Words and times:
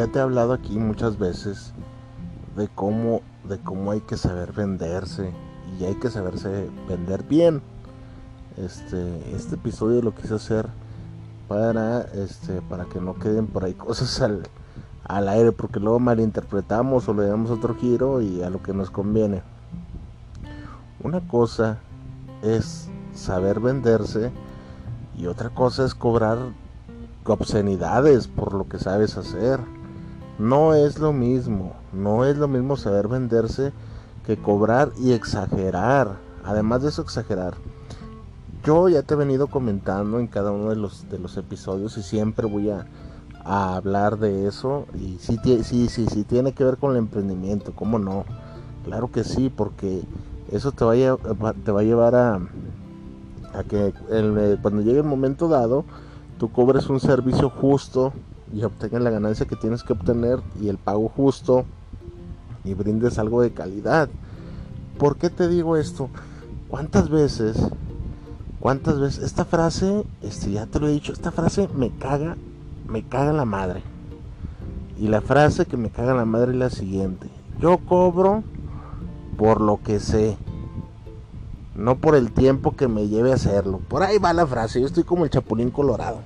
Ya 0.00 0.06
te 0.06 0.18
he 0.18 0.22
hablado 0.22 0.54
aquí 0.54 0.78
muchas 0.78 1.18
veces 1.18 1.74
de 2.56 2.68
cómo, 2.68 3.20
de 3.46 3.58
cómo 3.58 3.90
hay 3.90 4.00
que 4.00 4.16
saber 4.16 4.52
venderse 4.52 5.30
y 5.78 5.84
hay 5.84 5.94
que 5.96 6.08
saberse 6.08 6.70
vender 6.88 7.22
bien. 7.24 7.60
Este, 8.56 9.34
este 9.34 9.56
episodio 9.56 10.00
lo 10.00 10.14
quise 10.14 10.34
hacer 10.34 10.68
para, 11.48 12.00
este, 12.14 12.62
para 12.62 12.86
que 12.86 12.98
no 12.98 13.14
queden 13.14 13.46
por 13.46 13.64
ahí 13.64 13.74
cosas 13.74 14.22
al, 14.22 14.44
al 15.04 15.28
aire, 15.28 15.52
porque 15.52 15.80
luego 15.80 15.98
malinterpretamos 15.98 17.06
o 17.06 17.12
le 17.12 17.26
damos 17.26 17.50
otro 17.50 17.74
giro 17.74 18.22
y 18.22 18.42
a 18.42 18.48
lo 18.48 18.62
que 18.62 18.72
nos 18.72 18.90
conviene. 18.90 19.42
Una 21.02 21.20
cosa 21.28 21.78
es 22.40 22.88
saber 23.14 23.60
venderse 23.60 24.30
y 25.18 25.26
otra 25.26 25.50
cosa 25.50 25.84
es 25.84 25.94
cobrar 25.94 26.38
obscenidades 27.26 28.28
por 28.28 28.54
lo 28.54 28.66
que 28.66 28.78
sabes 28.78 29.18
hacer. 29.18 29.60
No 30.40 30.72
es 30.72 30.98
lo 30.98 31.12
mismo, 31.12 31.74
no 31.92 32.24
es 32.24 32.38
lo 32.38 32.48
mismo 32.48 32.78
saber 32.78 33.08
venderse 33.08 33.74
que 34.24 34.38
cobrar 34.38 34.90
y 34.98 35.12
exagerar. 35.12 36.16
Además 36.46 36.80
de 36.80 36.88
eso, 36.88 37.02
exagerar. 37.02 37.56
Yo 38.64 38.88
ya 38.88 39.02
te 39.02 39.12
he 39.12 39.16
venido 39.18 39.48
comentando 39.48 40.18
en 40.18 40.28
cada 40.28 40.50
uno 40.50 40.70
de 40.70 40.76
los, 40.76 41.10
de 41.10 41.18
los 41.18 41.36
episodios 41.36 41.98
y 41.98 42.02
siempre 42.02 42.46
voy 42.46 42.70
a, 42.70 42.86
hablar 43.44 44.18
de 44.18 44.46
eso. 44.46 44.86
Y 44.94 45.18
sí, 45.18 45.38
sí, 45.62 45.88
sí, 45.88 46.06
sí, 46.06 46.24
tiene 46.24 46.52
que 46.52 46.64
ver 46.64 46.78
con 46.78 46.92
el 46.92 46.96
emprendimiento, 46.96 47.72
¿cómo 47.76 47.98
no? 47.98 48.24
Claro 48.86 49.10
que 49.12 49.24
sí, 49.24 49.52
porque 49.54 50.00
eso 50.50 50.72
te 50.72 50.86
va 50.86 50.94
a, 50.94 51.52
te 51.52 51.70
va 51.70 51.80
a 51.80 51.84
llevar 51.84 52.14
a, 52.14 52.36
a 53.52 53.62
que 53.68 53.92
cuando 54.62 54.80
llegue 54.80 55.00
el 55.00 55.04
momento 55.04 55.48
dado, 55.48 55.84
tú 56.38 56.50
cobres 56.50 56.88
un 56.88 56.98
servicio 56.98 57.50
justo 57.50 58.14
y 58.52 58.62
obtengas 58.64 59.02
la 59.02 59.10
ganancia 59.10 59.46
que 59.46 59.56
tienes 59.56 59.82
que 59.82 59.92
obtener 59.92 60.40
y 60.60 60.68
el 60.68 60.78
pago 60.78 61.08
justo 61.08 61.64
y 62.64 62.74
brindes 62.74 63.18
algo 63.18 63.42
de 63.42 63.52
calidad. 63.52 64.08
¿Por 64.98 65.16
qué 65.16 65.30
te 65.30 65.48
digo 65.48 65.76
esto? 65.76 66.08
¿Cuántas 66.68 67.08
veces, 67.08 67.56
cuántas 68.60 69.00
veces, 69.00 69.24
esta 69.24 69.44
frase, 69.44 70.04
este, 70.22 70.52
ya 70.52 70.66
te 70.66 70.78
lo 70.78 70.88
he 70.88 70.92
dicho, 70.92 71.12
esta 71.12 71.32
frase 71.32 71.68
me 71.74 71.90
caga, 71.90 72.36
me 72.88 73.02
caga 73.02 73.32
la 73.32 73.44
madre. 73.44 73.82
Y 74.98 75.08
la 75.08 75.20
frase 75.20 75.64
que 75.64 75.76
me 75.76 75.90
caga 75.90 76.14
la 76.14 76.26
madre 76.26 76.52
es 76.52 76.58
la 76.58 76.70
siguiente. 76.70 77.28
Yo 77.58 77.78
cobro 77.78 78.42
por 79.38 79.60
lo 79.60 79.80
que 79.82 79.98
sé. 79.98 80.36
No 81.74 81.96
por 81.96 82.14
el 82.14 82.32
tiempo 82.32 82.76
que 82.76 82.88
me 82.88 83.08
lleve 83.08 83.32
a 83.32 83.36
hacerlo. 83.36 83.80
Por 83.88 84.02
ahí 84.02 84.18
va 84.18 84.34
la 84.34 84.46
frase. 84.46 84.80
Yo 84.80 84.86
estoy 84.86 85.04
como 85.04 85.24
el 85.24 85.30
chapulín 85.30 85.70
colorado. 85.70 86.18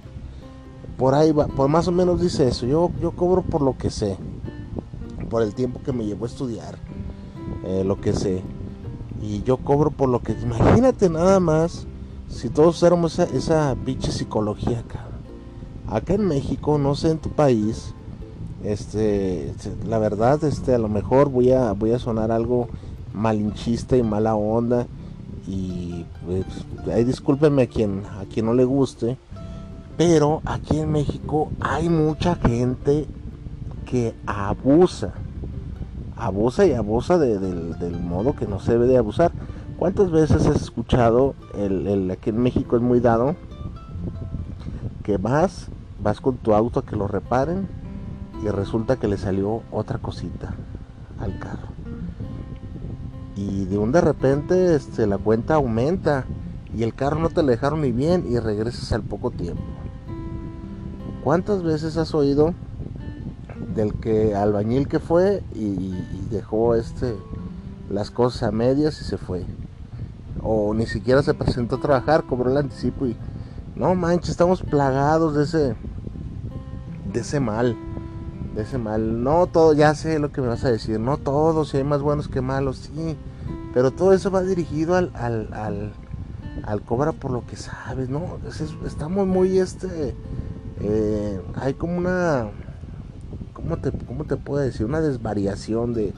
Por 0.96 1.14
ahí 1.14 1.32
va, 1.32 1.46
por 1.46 1.68
más 1.68 1.88
o 1.88 1.92
menos 1.92 2.20
dice 2.20 2.46
eso. 2.46 2.66
Yo, 2.66 2.90
yo 3.00 3.12
cobro 3.12 3.42
por 3.42 3.62
lo 3.62 3.76
que 3.76 3.90
sé, 3.90 4.16
por 5.28 5.42
el 5.42 5.54
tiempo 5.54 5.80
que 5.84 5.92
me 5.92 6.04
llevó 6.04 6.24
a 6.24 6.28
estudiar, 6.28 6.78
eh, 7.64 7.82
lo 7.84 8.00
que 8.00 8.12
sé. 8.12 8.42
Y 9.20 9.42
yo 9.42 9.56
cobro 9.56 9.90
por 9.90 10.08
lo 10.08 10.20
que. 10.20 10.32
Imagínate 10.32 11.08
nada 11.08 11.40
más 11.40 11.86
si 12.28 12.48
todos 12.48 12.76
usáramos 12.76 13.18
esa, 13.18 13.36
esa 13.36 13.76
pinche 13.84 14.12
psicología 14.12 14.80
acá. 14.80 15.06
Acá 15.88 16.14
en 16.14 16.26
México, 16.26 16.78
no 16.78 16.94
sé 16.94 17.10
en 17.10 17.18
tu 17.18 17.30
país, 17.30 17.94
este, 18.62 19.52
la 19.86 19.98
verdad, 19.98 20.42
este, 20.44 20.74
a 20.74 20.78
lo 20.78 20.88
mejor 20.88 21.28
voy 21.28 21.52
a, 21.52 21.72
voy 21.72 21.92
a 21.92 21.98
sonar 21.98 22.32
algo 22.32 22.68
malinchista 23.12 23.96
y 23.96 24.02
mala 24.02 24.34
onda. 24.34 24.86
Y 25.46 26.06
pues, 26.24 26.46
ahí 26.94 27.04
discúlpenme 27.04 27.62
a 27.62 27.66
quien, 27.66 28.02
a 28.18 28.24
quien 28.24 28.46
no 28.46 28.54
le 28.54 28.64
guste 28.64 29.18
pero 29.96 30.42
aquí 30.44 30.80
en 30.80 30.90
México 30.90 31.50
hay 31.60 31.88
mucha 31.88 32.34
gente 32.36 33.06
que 33.86 34.14
abusa. 34.26 35.12
Abusa 36.16 36.66
y 36.66 36.72
abusa 36.72 37.18
del 37.18 38.00
modo 38.00 38.34
que 38.34 38.46
no 38.46 38.60
se 38.60 38.72
debe 38.72 38.86
de 38.86 38.98
abusar. 38.98 39.32
¿Cuántas 39.78 40.10
veces 40.10 40.46
has 40.46 40.62
escuchado, 40.62 41.34
el, 41.56 42.10
aquí 42.10 42.30
en 42.30 42.38
México 42.38 42.76
es 42.76 42.82
muy 42.82 43.00
dado, 43.00 43.34
que 45.02 45.16
vas, 45.16 45.68
vas 46.02 46.20
con 46.20 46.36
tu 46.36 46.54
auto 46.54 46.80
a 46.80 46.84
que 46.84 46.96
lo 46.96 47.08
reparen 47.08 47.68
y 48.42 48.48
resulta 48.48 48.96
que 48.96 49.08
le 49.08 49.18
salió 49.18 49.62
otra 49.72 49.98
cosita 49.98 50.54
al 51.20 51.38
carro? 51.38 51.68
Y 53.36 53.64
de 53.64 53.78
un 53.78 53.90
de 53.90 54.00
repente 54.00 54.76
este, 54.76 55.08
la 55.08 55.18
cuenta 55.18 55.54
aumenta 55.54 56.24
y 56.76 56.82
el 56.82 56.94
carro 56.94 57.18
no 57.20 57.30
te 57.30 57.42
lo 57.42 57.48
dejaron 57.48 57.82
ni 57.82 57.92
bien 57.92 58.24
y 58.28 58.38
regresas 58.38 58.92
al 58.92 59.02
poco 59.02 59.30
tiempo. 59.30 59.62
¿Cuántas 61.22 61.62
veces 61.62 61.96
has 61.96 62.14
oído 62.14 62.52
del 63.74 63.94
que 63.94 64.34
albañil 64.34 64.88
que 64.88 64.98
fue 64.98 65.42
y, 65.54 65.94
dejó 66.30 66.74
este 66.74 67.16
las 67.88 68.10
cosas 68.10 68.42
a 68.44 68.50
medias 68.50 69.00
y 69.00 69.04
se 69.04 69.16
fue? 69.16 69.44
O 70.42 70.74
ni 70.74 70.86
siquiera 70.86 71.22
se 71.22 71.32
presentó 71.32 71.76
a 71.76 71.80
trabajar, 71.80 72.24
cobró 72.24 72.50
el 72.50 72.56
anticipo 72.56 73.06
y 73.06 73.16
no 73.76 73.94
manches, 73.94 74.30
estamos 74.30 74.62
plagados 74.62 75.34
de 75.34 75.44
ese 75.44 75.76
de 77.12 77.20
ese 77.20 77.40
mal, 77.40 77.76
de 78.54 78.62
ese 78.62 78.76
mal. 78.76 79.22
No 79.22 79.46
todo, 79.46 79.72
ya 79.72 79.94
sé 79.94 80.18
lo 80.18 80.32
que 80.32 80.40
me 80.40 80.48
vas 80.48 80.64
a 80.64 80.70
decir, 80.70 80.98
no 80.98 81.16
todos, 81.16 81.70
si 81.70 81.78
hay 81.78 81.84
más 81.84 82.02
buenos 82.02 82.28
que 82.28 82.40
malos, 82.40 82.78
sí, 82.78 83.16
pero 83.72 83.92
todo 83.92 84.12
eso 84.12 84.30
va 84.30 84.42
dirigido 84.42 84.96
al 84.96 85.10
al, 85.14 85.52
al, 85.54 85.92
al 86.62 86.82
cobra 86.82 87.12
por 87.12 87.30
lo 87.30 87.46
que 87.46 87.56
sabes, 87.56 88.08
¿no? 88.08 88.38
estamos 88.86 89.26
muy 89.26 89.58
este 89.58 90.14
eh, 90.80 91.40
hay 91.54 91.74
como 91.74 91.96
una, 91.96 92.50
¿cómo 93.52 93.76
te, 93.78 93.92
cómo 94.06 94.24
te 94.24 94.36
puedo 94.36 94.62
decir? 94.62 94.86
Una 94.86 95.00
desvariación 95.00 95.94
de, 95.94 96.12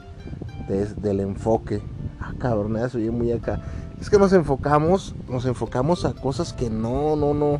del 0.97 1.19
enfoque. 1.19 1.81
Ah, 2.19 2.33
cabrón, 2.37 2.75
eso 2.77 2.97
oye 2.97 3.11
muy 3.11 3.31
acá. 3.31 3.61
Es 4.01 4.09
que 4.09 4.17
nos 4.17 4.33
enfocamos, 4.33 5.15
nos 5.29 5.45
enfocamos 5.45 6.05
a 6.05 6.13
cosas 6.13 6.53
que 6.53 6.69
no, 6.69 7.15
no, 7.15 7.33
no. 7.33 7.59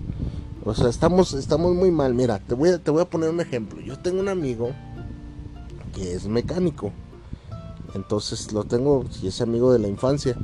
O 0.66 0.74
sea, 0.74 0.90
estamos, 0.90 1.34
estamos 1.34 1.74
muy 1.76 1.92
mal. 1.92 2.14
Mira, 2.14 2.40
te 2.40 2.56
voy, 2.56 2.78
te 2.78 2.92
voy 2.92 3.02
a 3.02 3.06
poner 3.06 3.30
un 3.30 3.40
ejemplo. 3.40 3.80
Yo 3.80 3.98
tengo 3.98 4.20
un 4.20 4.30
amigo 4.30 4.72
que 5.94 6.14
es 6.14 6.28
mecánico. 6.28 6.92
Entonces 7.94 8.52
lo 8.52 8.66
tengo, 8.66 9.06
y 9.22 9.28
es 9.28 9.42
amigo 9.42 9.72
de 9.72 9.80
la 9.80 9.88
infancia. 9.88 10.36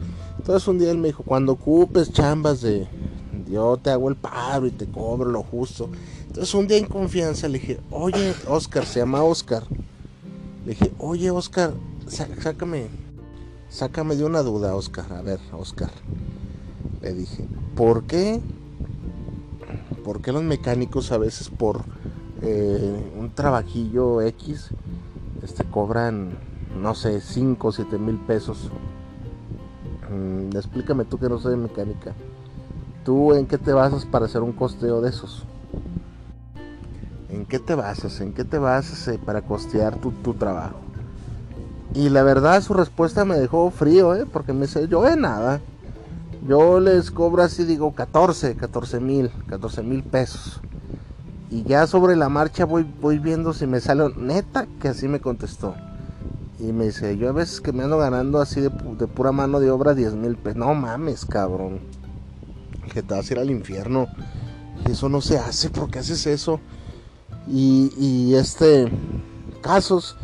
Entonces 0.44 0.68
un 0.68 0.78
día 0.78 0.92
él 0.92 0.98
me 0.98 1.08
dijo, 1.08 1.24
cuando 1.24 1.54
ocupes 1.54 2.12
chambas 2.12 2.60
de, 2.60 2.86
yo 3.50 3.78
te 3.78 3.92
hago 3.92 4.10
el 4.10 4.18
paro 4.18 4.68
y 4.68 4.72
te 4.72 4.86
cobro 4.88 5.32
lo 5.32 5.42
justo. 5.42 5.88
Entonces 6.28 6.54
un 6.54 6.68
día 6.68 6.80
en 6.80 6.86
confianza 6.86 7.48
le 7.48 7.60
dije, 7.60 7.80
oye 7.90 8.36
Oscar, 8.50 8.86
se 8.86 9.00
llama 9.00 9.24
Oscar. 9.24 9.64
Le 10.66 10.72
dije, 10.72 10.92
oye 10.98 11.32
Oscar, 11.32 11.74
sácame, 12.08 12.88
sácame 13.70 14.18
de 14.18 14.26
una 14.26 14.44
duda, 14.44 14.76
Oscar. 14.76 15.14
A 15.14 15.22
ver, 15.22 15.40
Oscar. 15.54 15.92
Le 17.02 17.14
dije, 17.14 17.48
¿por 17.78 18.04
qué? 18.04 18.42
¿Por 20.04 20.22
qué 20.22 20.34
los 20.34 20.44
mecánicos 20.44 21.14
a 21.14 21.18
veces 21.18 21.48
por 21.48 21.86
eh, 22.42 23.14
un 23.18 23.34
trabajillo 23.34 24.22
X 24.22 24.72
este, 25.42 25.64
cobran, 25.64 26.38
no 26.78 26.96
sé, 26.96 27.22
5 27.22 27.66
o 27.66 27.72
7 27.72 27.98
mil 27.98 28.18
pesos? 28.18 28.70
Mm, 30.14 30.56
explícame 30.56 31.06
tú 31.06 31.18
que 31.18 31.28
no 31.28 31.40
soy 31.40 31.58
mecánica. 31.58 32.14
¿Tú 33.04 33.34
en 33.34 33.48
qué 33.48 33.58
te 33.58 33.74
basas 33.74 34.06
para 34.06 34.26
hacer 34.26 34.42
un 34.42 34.54
costeo 34.54 35.02
de 35.02 35.10
esos? 35.10 35.44
¿En 37.30 37.46
qué 37.46 37.60
te 37.60 37.74
basas? 37.74 38.22
¿En 38.22 38.34
qué 38.34 38.44
te 38.44 38.60
basas 38.60 39.08
eh, 39.08 39.20
para 39.24 39.42
costear 39.42 39.98
tu, 39.98 40.34
trabajo? 40.36 40.78
Y 41.96 42.10
la 42.10 42.24
verdad 42.24 42.62
su 42.62 42.74
respuesta 42.74 43.26
me 43.26 43.38
dejó 43.38 43.72
frío, 43.72 44.16
¿eh? 44.16 44.26
Porque 44.32 44.54
me 44.54 44.62
dice, 44.62 44.88
yo 44.88 45.02
de 45.02 45.18
nada. 45.18 45.60
Yo 46.48 46.80
les 46.80 47.10
cobro 47.10 47.42
así, 47.42 47.64
digo, 47.64 47.94
14, 47.94 48.56
14 48.56 49.00
mil, 49.00 49.32
14 49.48 49.82
mil 49.82 50.04
pesos. 50.04 50.62
Y 51.50 51.64
ya 51.64 51.88
sobre 51.88 52.16
la 52.16 52.30
marcha 52.30 52.66
voy, 52.66 52.86
voy 53.02 53.18
viendo 53.18 53.54
si 53.54 53.66
me 53.66 53.80
sale 53.80 54.10
neta, 54.18 54.68
que 54.80 54.90
así 54.90 55.08
me 55.08 55.22
contestó. 55.22 55.76
Y 56.64 56.72
me 56.72 56.86
dice, 56.86 57.18
yo 57.18 57.28
a 57.28 57.34
veces 57.34 57.60
que 57.60 57.74
me 57.74 57.84
ando 57.84 57.98
ganando 57.98 58.40
así 58.40 58.62
de, 58.62 58.70
pura 58.70 59.34
mano 59.34 59.60
de 59.60 59.70
obra 59.70 59.94
10 59.94 60.14
mil 60.14 60.38
pesos. 60.38 60.58
No 60.58 60.74
mames, 60.74 61.26
cabrón. 61.26 61.82
Que 62.94 63.04
te 63.04 63.14
vas 63.14 63.30
a 63.30 63.34
ir 63.34 63.40
al 63.40 63.52
infierno. 63.52 64.08
Eso 64.90 65.10
no 65.10 65.20
se 65.20 65.38
hace, 65.38 65.70
¿por 65.70 65.90
qué 65.90 66.00
haces 66.00 66.26
eso? 66.26 66.62
Y, 67.48 68.34
este, 68.36 68.90
casos, 69.62 70.16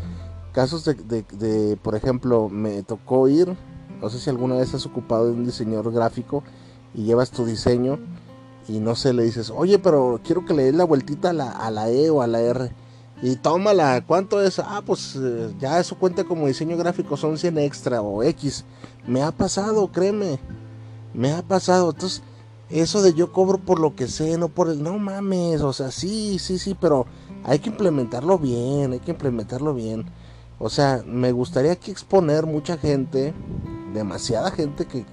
casos 0.52 0.86
de, 0.86 0.94
de, 0.94 1.76
por 1.76 1.94
ejemplo, 1.94 2.48
me 2.48 2.82
tocó 2.84 3.28
ir, 3.28 3.54
no 4.00 4.08
sé 4.08 4.18
si 4.18 4.30
alguna 4.30 4.56
vez 4.56 4.72
has 4.72 4.86
ocupado 4.86 5.26
de 5.26 5.32
un 5.32 5.44
diseñador 5.44 5.92
gráfico 5.92 6.42
y 6.94 7.04
llevas 7.04 7.30
tu 7.30 7.44
diseño 7.44 7.98
y 8.66 8.80
no 8.80 8.94
sé, 8.94 9.12
le 9.12 9.24
dices, 9.24 9.52
oye, 9.54 9.78
pero 9.78 10.20
quiero 10.24 10.46
que 10.46 10.54
le 10.54 10.64
des 10.64 10.74
la 10.74 10.84
vueltita 10.84 11.30
a 11.30 11.32
la, 11.34 11.50
a 11.50 11.70
la 11.70 11.90
E 11.90 12.08
o 12.08 12.22
a 12.22 12.26
la 12.26 12.40
R. 12.40 12.70
Y 13.22 13.36
tómala, 13.36 14.02
¿cuánto 14.06 14.42
es? 14.42 14.58
Ah, 14.58 14.82
pues 14.84 15.16
eh, 15.16 15.50
ya 15.58 15.78
eso 15.78 15.96
cuenta 15.96 16.24
como 16.24 16.46
diseño 16.46 16.76
gráfico, 16.76 17.16
son 17.16 17.36
100 17.36 17.58
extra 17.58 18.00
o 18.00 18.22
X. 18.22 18.64
Me 19.06 19.22
ha 19.22 19.30
pasado, 19.30 19.88
créeme. 19.92 20.38
Me 21.12 21.32
ha 21.32 21.42
pasado. 21.42 21.90
Entonces, 21.90 22.22
eso 22.70 23.02
de 23.02 23.12
yo 23.12 23.32
cobro 23.32 23.58
por 23.58 23.78
lo 23.80 23.94
que 23.94 24.08
sé, 24.08 24.38
no 24.38 24.48
por 24.48 24.68
el... 24.68 24.82
No 24.82 24.98
mames, 24.98 25.60
o 25.60 25.72
sea, 25.72 25.90
sí, 25.90 26.38
sí, 26.38 26.58
sí, 26.58 26.76
pero 26.80 27.06
hay 27.44 27.58
que 27.58 27.70
implementarlo 27.70 28.38
bien, 28.38 28.92
hay 28.92 29.00
que 29.00 29.10
implementarlo 29.10 29.74
bien. 29.74 30.06
O 30.58 30.70
sea, 30.70 31.02
me 31.06 31.32
gustaría 31.32 31.76
que 31.76 31.90
exponer 31.90 32.46
mucha 32.46 32.78
gente, 32.78 33.34
demasiada 33.92 34.50
gente 34.50 34.86
que, 34.86 35.04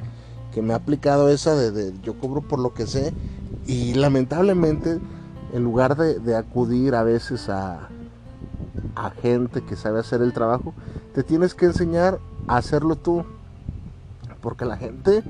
que 0.53 0.61
me 0.61 0.73
ha 0.73 0.77
aplicado 0.77 1.29
esa 1.29 1.55
de, 1.55 1.71
de 1.71 1.93
yo 2.03 2.19
cobro 2.19 2.41
por 2.41 2.59
lo 2.59 2.73
que 2.73 2.85
sé 2.87 3.13
y 3.67 3.93
lamentablemente, 3.95 4.99
en 5.53 5.63
lugar 5.63 5.97
de, 5.97 6.35
acudir 6.35 6.95
a 6.95 7.03
veces 7.03 7.49
a, 7.49 7.89
a 9.05 9.11
gente 9.11 9.61
que 9.61 9.75
sabe 9.75 9.99
hacer 9.99 10.21
el 10.21 10.33
trabajo, 10.33 10.73
te 11.13 11.23
tienes 11.23 11.53
que 11.53 11.65
enseñar 11.65 12.19
a 12.47 12.57
hacerlo 12.57 12.95
tú. 12.95 13.23
Porque 14.41 14.65
la 14.65 14.77
gente 14.77 15.23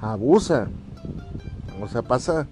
abusa. 0.00 0.68
O 1.80 1.88
sea, 1.88 2.02
pasa, 2.02 2.46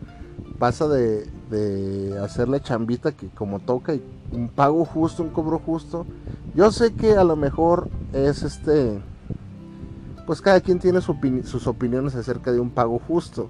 pasa 0.59 0.89
de, 0.89 1.27
de 1.51 2.19
hacer 2.19 2.49
la 2.49 2.61
chambita 2.61 3.13
que 3.13 3.29
como 3.29 3.59
toca 3.59 3.95
y 3.95 4.03
un 4.33 4.49
pago 4.49 4.85
justo, 4.85 5.23
un 5.23 5.31
cobro 5.31 5.59
justo. 5.59 6.07
Yo 6.55 6.71
sé 6.71 6.95
que 6.95 7.17
a 7.17 7.25
lo 7.25 7.37
mejor 7.37 7.89
es 8.13 8.43
este, 8.43 9.01
pues 10.27 10.41
cada 10.41 10.61
quien 10.61 10.79
tiene 10.79 11.01
sus 11.01 11.67
opiniones 11.67 12.15
acerca 12.15 12.53
de 12.53 12.61
un 12.61 12.71
pago 12.71 12.99
justo. 12.99 13.49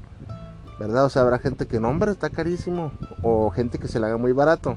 ¿verdad? 0.78 1.06
O 1.06 1.08
sea, 1.08 1.22
habrá 1.22 1.38
gente 1.38 1.66
que 1.66 1.80
no, 1.80 1.88
hombre, 1.88 2.12
está 2.12 2.30
carísimo, 2.30 2.92
o 3.22 3.50
gente 3.50 3.78
que 3.78 3.88
se 3.88 3.98
le 3.98 4.06
haga 4.06 4.18
muy 4.18 4.32
barato. 4.32 4.76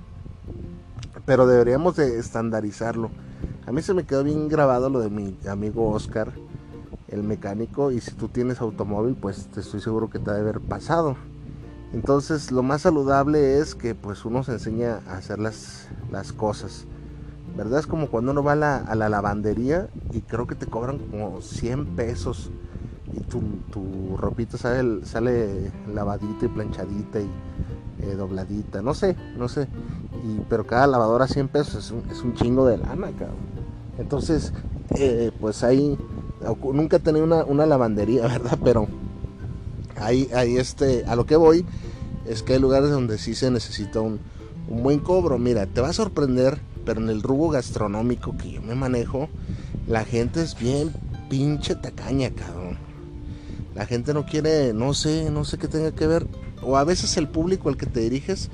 Pero 1.30 1.46
deberíamos 1.46 1.96
de 1.96 2.18
estandarizarlo. 2.18 3.12
A 3.68 3.72
mí 3.72 3.84
se 3.84 3.94
me 3.94 4.04
quedó 4.04 4.24
bien 4.24 4.48
grabado 4.48 4.90
lo 4.90 5.00
de 5.00 5.12
mi 5.12 5.38
amigo 5.48 5.92
Oscar, 5.92 6.32
el 7.08 7.22
mecánico, 7.22 7.92
y 7.92 8.02
si 8.02 8.14
tú 8.16 8.30
tienes 8.30 8.62
automóvil, 8.62 9.14
pues 9.14 9.46
te 9.46 9.60
estoy 9.60 9.80
seguro 9.80 10.10
que 10.10 10.18
te 10.18 10.32
debe 10.32 10.50
haber 10.50 10.60
pasado. 10.60 11.18
Entonces, 11.94 12.52
lo 12.52 12.64
más 12.64 12.82
saludable 12.82 13.60
es 13.60 13.76
que 13.76 13.94
pues 13.94 14.26
uno 14.26 14.42
se 14.42 14.54
enseña 14.54 15.02
a 15.08 15.18
hacer 15.18 15.38
las, 15.38 15.88
las 16.12 16.34
cosas. 16.34 16.86
¿Verdad? 17.56 17.82
Es 17.82 17.86
como 17.86 18.08
cuando 18.08 18.32
uno 18.32 18.42
va 18.42 18.54
a 18.54 18.56
la, 18.56 18.78
a 18.78 18.96
la 18.96 19.08
lavandería 19.08 19.88
y 20.12 20.22
creo 20.22 20.48
que 20.48 20.56
te 20.56 20.66
cobran 20.66 20.98
como 20.98 21.42
100 21.42 21.96
pesos 21.96 22.50
y 23.14 23.20
tu, 23.20 23.40
tu 23.72 24.18
ropita 24.18 24.58
sale, 24.58 25.06
sale 25.06 25.72
lavadita 25.94 26.48
y 26.48 26.50
planchadita 26.50 27.20
y 27.22 27.30
eh, 28.02 28.16
dobladita, 28.16 28.82
no 28.82 28.94
sé, 28.94 29.16
no 29.38 29.48
sé. 29.48 29.68
Y, 30.24 30.42
pero 30.50 30.66
cada 30.66 30.88
lavadora 30.88 31.28
100 31.28 31.48
pesos 31.48 31.86
es 31.86 31.92
un, 31.92 32.04
es 32.12 32.22
un 32.22 32.34
chingo 32.34 32.66
de 32.66 32.78
lana, 32.78 33.12
cabrón. 33.12 33.38
Entonces, 33.98 34.54
eh, 34.98 35.32
pues 35.40 35.64
ahí, 35.64 35.98
nunca 36.74 36.98
he 36.98 37.00
tenido 37.00 37.26
una, 37.26 37.66
lavandería, 37.66 38.22
¿verdad? 38.28 38.58
Pero 38.64 38.88
ahí, 39.98 40.30
ahí 40.34 40.58
este, 40.58 41.06
a 41.06 41.16
lo 41.16 41.26
que 41.26 41.36
voy 41.36 41.66
es 42.26 42.44
que 42.44 42.54
hay 42.54 42.60
lugares 42.60 42.90
donde 42.90 43.18
sí 43.18 43.36
se 43.36 43.52
necesita 43.52 44.02
un, 44.02 44.20
un 44.70 44.84
buen 44.84 45.00
cobro. 45.00 45.38
Mira, 45.38 45.66
te 45.66 45.82
va 45.82 45.90
a 45.90 45.94
sorprender, 45.94 46.60
pero 46.86 47.02
en 47.02 47.10
el 47.10 47.22
rubro 47.22 47.50
gastronómico 47.50 48.38
que 48.38 48.52
yo 48.52 48.62
me 48.62 48.76
manejo, 48.76 49.30
la 49.88 50.06
gente 50.06 50.42
es 50.42 50.58
bien 50.58 50.94
pinche 51.30 51.76
tacaña, 51.76 52.32
cabrón. 52.32 52.78
La 53.76 53.86
gente 53.86 54.14
no 54.14 54.26
quiere, 54.26 54.74
no 54.74 54.94
sé, 54.94 55.30
no 55.32 55.46
sé 55.46 55.58
qué 55.58 55.68
tenga 55.68 55.92
que 55.92 56.08
ver. 56.08 56.28
O 56.62 56.78
a 56.78 56.84
veces 56.84 57.16
el 57.18 57.28
público 57.28 57.70
al 57.70 57.78
que 57.78 57.86
te 57.86 58.02
diriges 58.02 58.50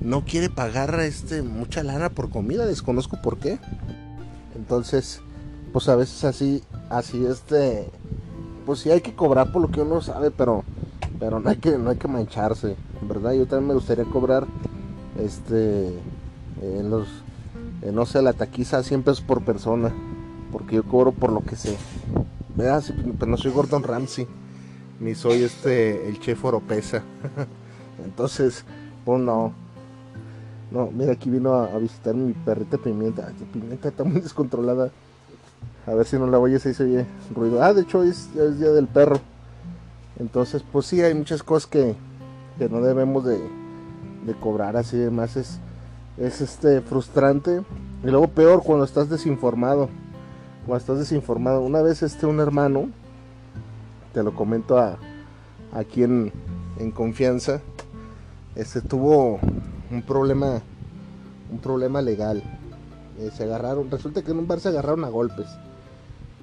no 0.00 0.24
quiere 0.24 0.50
pagar 0.50 0.98
este 1.00 1.42
mucha 1.42 1.82
lana 1.82 2.10
por 2.10 2.30
comida, 2.30 2.66
desconozco 2.66 3.20
por 3.22 3.38
qué. 3.38 3.58
Entonces, 4.54 5.20
pues 5.72 5.88
a 5.88 5.96
veces 5.96 6.24
así, 6.24 6.62
así 6.90 7.24
este, 7.26 7.88
pues 8.64 8.80
sí 8.80 8.90
hay 8.90 9.00
que 9.00 9.14
cobrar 9.14 9.52
por 9.52 9.62
lo 9.62 9.70
que 9.70 9.80
uno 9.80 10.00
sabe, 10.00 10.30
pero, 10.30 10.64
pero 11.18 11.40
no 11.40 11.50
hay 11.50 11.56
que, 11.56 11.78
no 11.78 11.90
hay 11.90 11.96
que 11.96 12.08
mancharse, 12.08 12.76
¿verdad? 13.02 13.32
Yo 13.32 13.46
también 13.46 13.68
me 13.68 13.74
gustaría 13.74 14.04
cobrar, 14.04 14.46
este, 15.22 15.88
en 16.62 16.90
los, 16.90 17.08
no 17.92 18.06
sé, 18.06 18.22
la 18.22 18.32
taquiza 18.32 18.82
100 18.82 19.02
pesos 19.02 19.20
por 19.20 19.44
persona, 19.44 19.92
porque 20.52 20.76
yo 20.76 20.84
cobro 20.84 21.12
por 21.12 21.32
lo 21.32 21.40
que 21.40 21.56
sé. 21.56 21.76
¿Verdad? 22.54 22.82
Pero 23.18 23.30
no 23.30 23.36
soy 23.36 23.52
Gordon 23.52 23.82
Ramsay 23.82 24.26
ni 25.00 25.14
soy 25.14 25.42
este 25.42 26.08
el 26.08 26.18
chef 26.20 26.44
Oropesa. 26.44 27.02
Entonces, 28.04 28.64
pues 29.04 29.20
no. 29.20 29.52
No, 30.76 30.90
mira, 30.92 31.12
aquí 31.12 31.30
vino 31.30 31.54
a, 31.54 31.78
visitar 31.78 32.14
mi 32.14 32.32
perrita 32.32 32.76
Pimienta. 32.76 33.28
Ay, 33.28 33.46
Pimienta 33.52 33.88
está 33.88 34.04
muy 34.04 34.20
descontrolada. 34.20 34.90
A 35.86 35.94
ver 35.94 36.06
si 36.06 36.18
no 36.18 36.26
la 36.26 36.38
voy 36.38 36.54
a 36.54 36.58
se 36.58 36.70
oye 36.82 37.06
ruido. 37.34 37.62
Ah, 37.62 37.72
de 37.72 37.82
hecho 37.82 38.02
es, 38.02 38.32
día 38.34 38.70
del 38.70 38.86
perro. 38.86 39.20
Entonces, 40.18 40.62
pues 40.70 40.86
sí, 40.86 41.00
hay 41.00 41.14
muchas 41.14 41.42
cosas 41.42 41.66
que, 41.66 41.94
que 42.58 42.68
no 42.68 42.80
debemos 42.80 43.24
de, 43.24 43.38
de 44.26 44.34
cobrar 44.34 44.76
así. 44.76 44.96
Además, 44.96 45.36
es, 45.36 45.58
es 46.18 46.40
este 46.40 46.80
frustrante. 46.82 47.62
Y 48.04 48.08
luego 48.08 48.28
peor 48.28 48.62
cuando 48.62 48.84
estás 48.84 49.08
desinformado. 49.08 49.88
Cuando 50.66 50.80
estás 50.80 50.98
desinformado. 50.98 51.62
Una 51.62 51.80
vez 51.80 52.02
este 52.02 52.26
un 52.26 52.40
hermano 52.40 52.90
te 54.12 54.22
lo 54.22 54.34
comento 54.34 54.78
a, 54.78 54.98
aquí 55.74 56.02
en, 56.02 56.32
confianza, 56.94 57.60
este 58.54 58.80
tuvo 58.80 59.38
un 59.90 60.02
problema, 60.02 60.62
un 61.50 61.58
problema 61.58 62.02
legal. 62.02 62.42
Eh, 63.18 63.30
se 63.34 63.44
agarraron, 63.44 63.90
resulta 63.90 64.22
que 64.22 64.32
en 64.32 64.38
un 64.38 64.46
bar 64.46 64.60
se 64.60 64.68
agarraron 64.68 65.04
a 65.04 65.08
golpes, 65.08 65.46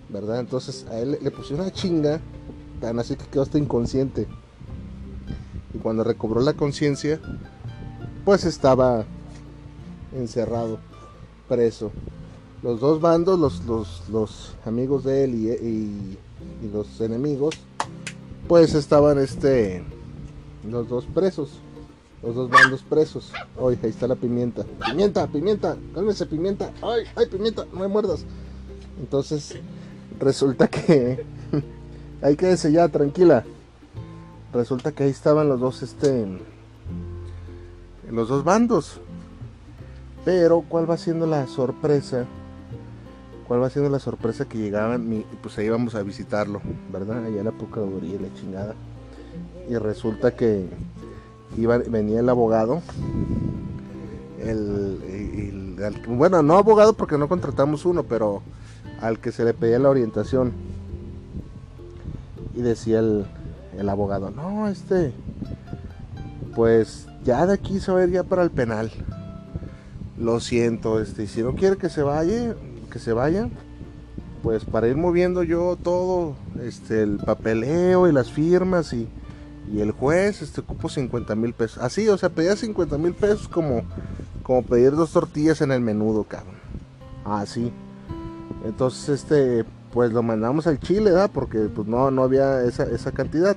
¿verdad? 0.10 0.40
Entonces 0.40 0.86
a 0.90 1.00
él 1.00 1.18
le 1.22 1.32
pusieron 1.32 1.66
una 1.66 1.74
chinga, 1.74 2.20
tan 2.82 3.00
así 3.00 3.16
que 3.16 3.26
quedó 3.26 3.44
hasta 3.44 3.58
inconsciente. 3.58 4.28
Y 5.74 5.78
cuando 5.80 6.04
recobró 6.04 6.42
la 6.42 6.54
conciencia, 6.54 7.20
pues 8.26 8.46
estaba 8.46 9.06
encerrado, 10.14 10.80
preso. 11.48 11.92
Los 12.62 12.80
dos 12.80 13.02
bandos, 13.02 13.40
los, 13.40 14.08
los, 14.10 14.56
amigos 14.66 15.04
de 15.04 15.26
él 15.26 15.36
y 15.36 16.18
y 16.62 16.70
los 16.70 17.00
enemigos, 17.02 17.56
pues 18.48 18.74
estaban 18.74 19.20
este 19.20 19.84
los 20.70 20.88
dos 20.88 21.06
presos, 21.06 21.50
los 22.24 22.36
dos 22.36 22.50
bandos 22.50 22.82
presos. 22.82 23.32
Hoy 23.58 23.77
ahí 23.84 23.89
está 23.89 24.08
la 24.08 24.15
pimienta. 24.15 24.63
Pimienta, 24.86 25.27
pimienta, 25.27 25.77
cálmese 25.94 26.25
pimienta. 26.25 26.72
Ay, 26.82 27.03
ay, 27.15 27.25
pimienta, 27.27 27.65
no 27.72 27.82
me 27.82 27.88
muerdas. 27.88 28.25
Entonces, 29.00 29.56
resulta 30.20 30.68
que 30.68 31.25
ahí 32.22 32.36
quédese 32.36 32.72
ya, 32.72 32.88
tranquila. 32.88 33.44
Resulta 34.53 34.92
que 34.92 35.03
ahí 35.03 35.10
estaban 35.10 35.50
los 35.50 35.60
dos 35.60 35.84
este 35.84 36.25
los 38.10 38.30
dos 38.30 38.44
bandos. 38.44 39.01
Pero 40.24 40.63
¿cuál 40.68 40.89
va 40.89 40.98
siendo 40.98 41.27
la 41.27 41.48
sorpresa? 41.48 42.25
cuál 43.48 43.62
va 43.62 43.70
siendo 43.70 43.89
la 43.89 44.00
sorpresa 44.00 44.46
que 44.46 44.58
llegaban 44.58 45.25
pues 45.42 45.58
ahí 45.58 45.65
íbamos 45.65 45.96
a 45.96 46.03
visitarlo, 46.03 46.62
¿verdad? 46.92 47.25
Allá 47.25 47.39
en 47.39 47.46
la 47.46 47.51
Procuraduría 47.51 48.20
la 48.20 48.34
chingada. 48.34 48.74
Y 49.70 49.75
resulta 49.75 50.36
que 50.36 50.68
iba, 51.58 51.78
venía 51.78 52.20
el 52.20 52.30
abogado, 52.30 52.82
el, 54.40 55.78
bueno, 56.08 56.42
no 56.44 56.58
abogado 56.58 56.94
porque 56.94 57.18
no 57.18 57.28
contratamos 57.28 57.86
uno, 57.86 58.04
pero 58.04 58.42
al 59.02 59.20
que 59.20 59.32
se 59.32 59.44
le 59.44 59.54
pedía 59.54 59.80
la 59.80 59.90
orientación. 59.90 60.54
Y 62.56 62.62
decía 62.62 63.00
el, 63.00 63.26
el 63.78 63.90
abogado, 63.90 64.30
no, 64.30 64.68
este, 64.68 65.12
pues 66.56 67.08
ya 67.24 67.46
de 67.46 67.54
aquí 67.54 67.80
se 67.80 67.92
va 67.92 68.00
a 68.00 68.04
ir 68.04 68.12
ya 68.12 68.24
para 68.24 68.44
el 68.44 68.52
penal. 68.52 68.92
Lo 70.18 70.40
siento, 70.40 71.02
este, 71.02 71.28
si 71.28 71.42
no 71.42 71.56
quiere 71.56 71.78
que 71.78 71.90
se 71.90 72.04
vaya, 72.04 72.56
que 72.92 73.00
se 73.00 73.14
vaya, 73.14 73.50
pues 74.44 74.64
para 74.66 74.88
ir 74.88 74.96
moviendo 74.96 75.42
yo 75.42 75.78
todo, 75.82 76.36
este, 76.62 77.02
el 77.02 77.18
papeleo 77.18 78.08
y 78.08 78.12
las 78.14 78.32
firmas 78.32 78.94
y, 78.94 79.08
y 79.72 79.82
el 79.82 79.91
juez, 79.91 80.41
este, 80.41 80.62
ocupo 80.62 80.89
50 80.89 81.36
mil 81.36 81.53
pesos. 81.53 81.82
Así, 81.82 82.08
o 82.10 82.17
sea, 82.17 82.29
pedía 82.29 82.55
50 82.55 82.98
mil 82.98 83.13
pesos 83.13 83.48
como, 83.48 83.84
como 84.43 84.63
pedir 84.63 84.91
dos 84.91 85.12
tortillas 85.12 85.62
en 85.62 85.72
el 85.72 85.82
menudo, 85.82 86.24
cabrón. 86.24 86.55
Así. 87.25 87.72
Entonces, 88.65 89.10
este, 89.10 89.65
pues 89.91 90.12
lo 90.12 90.24
mandamos 90.24 90.67
al 90.67 90.79
Chile, 90.79 91.12
¿verdad? 91.12 91.32
Porque 91.34 91.60
pues 91.74 91.88
no, 91.88 92.12
no 92.12 92.24
había 92.24 92.63
esa, 92.63 92.84
esa 92.84 93.12
cantidad. 93.12 93.55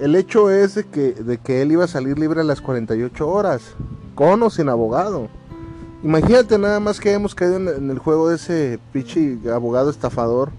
El 0.00 0.16
hecho 0.16 0.50
es 0.50 0.74
de 0.74 0.84
que, 0.84 1.12
de 1.12 1.38
que 1.38 1.60
él 1.62 1.72
iba 1.72 1.84
a 1.84 1.88
salir 1.88 2.18
libre 2.18 2.40
a 2.40 2.44
las 2.44 2.60
48 2.60 3.28
horas, 3.28 3.62
con 4.14 4.42
o 4.42 4.50
sin 4.50 4.68
abogado. 4.68 5.28
Imagínate 6.02 6.58
nada 6.58 6.80
más 6.80 6.98
que 6.98 7.12
hemos 7.12 7.34
caído 7.34 7.56
en, 7.56 7.90
el 7.90 7.98
juego 7.98 8.30
de 8.30 8.36
ese 8.36 8.78
pichi 8.92 9.38
abogado 9.52 9.90
estafador. 9.90 10.50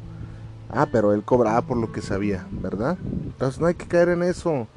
Ah, 0.71 0.87
pero 0.91 1.13
él 1.13 1.23
cobraba 1.23 1.61
por 1.61 1.77
lo 1.77 1.91
que 1.91 2.01
sabía, 2.01 2.47
¿verdad? 2.51 2.97
Entonces 3.25 3.59
no 3.59 3.67
hay 3.67 3.75
que 3.75 3.87
caer 3.87 4.09
en 4.09 4.23
eso. 4.23 4.67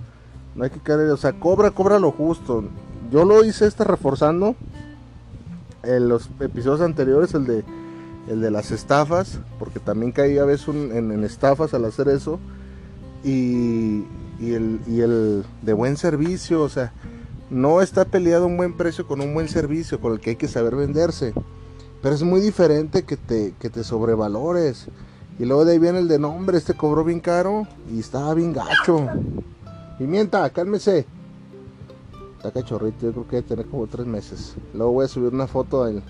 No 0.54 0.64
hay 0.64 0.70
que 0.70 0.80
caer 0.80 1.00
en 1.00 1.06
eso. 1.06 1.14
O 1.14 1.18
sea, 1.18 1.32
cobra, 1.32 1.70
cobra 1.70 1.98
lo 1.98 2.10
justo. 2.10 2.64
Yo 3.10 3.24
lo 3.24 3.44
hice 3.44 3.66
este 3.66 3.84
reforzando 3.84 4.56
en 5.84 6.08
los 6.08 6.30
episodios 6.40 6.80
anteriores, 6.80 7.34
el 7.34 7.46
de 7.46 7.64
el 8.28 8.40
de 8.40 8.50
las 8.50 8.70
estafas, 8.70 9.38
porque 9.58 9.80
también 9.80 10.12
caí 10.12 10.38
a 10.38 10.44
veces 10.44 10.68
en, 10.68 11.24
estafas 11.24 11.74
al 11.74 11.84
hacer 11.84 12.08
eso, 12.08 12.38
y, 13.22 14.04
el, 14.40 14.80
y 14.86 15.00
el 15.00 15.44
de 15.62 15.72
buen 15.72 15.96
servicio, 15.96 16.62
o 16.62 16.68
sea, 16.68 16.92
no 17.50 17.80
está 17.80 18.04
peleado 18.04 18.46
un 18.46 18.56
buen 18.56 18.76
precio 18.76 19.06
con 19.06 19.20
un 19.20 19.34
buen 19.34 19.48
servicio, 19.48 20.00
con 20.00 20.12
el 20.12 20.20
que 20.20 20.30
hay 20.30 20.36
que 20.36 20.48
saber 20.48 20.74
venderse, 20.74 21.32
pero 22.02 22.14
es 22.14 22.22
muy 22.22 22.40
diferente 22.40 23.04
que 23.04 23.16
te, 23.16 23.54
que 23.58 23.70
te 23.70 23.84
sobrevalores. 23.84 24.86
Y 25.38 25.44
luego 25.44 25.64
de 25.64 25.72
ahí 25.72 25.78
viene 25.78 25.98
el 25.98 26.08
de 26.08 26.18
nombre, 26.18 26.58
este 26.58 26.74
cobró 26.74 27.04
bien 27.04 27.20
caro 27.20 27.66
y 27.92 28.00
estaba 28.00 28.34
bien 28.34 28.52
gacho. 28.52 29.08
Pimienta, 29.98 30.48
cálmese. 30.50 31.06
Está 32.36 32.52
cachorrito, 32.52 33.06
yo 33.06 33.12
creo 33.12 33.28
que 33.28 33.36
debe 33.36 33.48
tener 33.48 33.66
como 33.66 33.86
tres 33.86 34.06
meses. 34.06 34.54
Luego 34.74 34.92
voy 34.92 35.06
a 35.06 35.08
subir 35.08 35.32
una 35.32 35.46
foto 35.46 35.84
del, 35.84 36.02